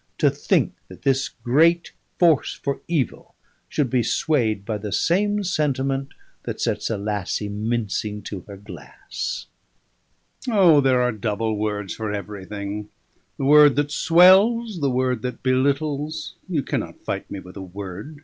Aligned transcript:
"To 0.17 0.31
think 0.31 0.73
that 0.87 1.03
this 1.03 1.29
great 1.29 1.91
force 2.17 2.55
for 2.55 2.81
evil 2.87 3.35
should 3.69 3.91
be 3.91 4.01
swayed 4.01 4.65
by 4.65 4.79
the 4.79 4.91
same 4.91 5.43
sentiment 5.43 6.15
that 6.41 6.59
sets 6.59 6.89
a 6.89 6.97
lassie 6.97 7.49
mincing 7.49 8.23
to 8.23 8.39
her 8.47 8.57
glass!" 8.57 9.45
"O! 10.49 10.81
there 10.81 11.03
are 11.03 11.11
double 11.11 11.55
words 11.55 11.93
for 11.93 12.11
everything: 12.11 12.89
the 13.37 13.45
word 13.45 13.75
that 13.75 13.91
swells, 13.91 14.79
the 14.79 14.89
word 14.89 15.21
that 15.21 15.43
belittles; 15.43 16.33
you 16.49 16.63
cannot 16.63 17.05
fight 17.05 17.29
me 17.29 17.39
with 17.39 17.55
a 17.55 17.61
word!" 17.61 18.19